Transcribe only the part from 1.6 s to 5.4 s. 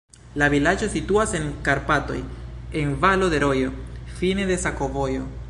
Karpatoj en valo de rojo, fine de sakovojo.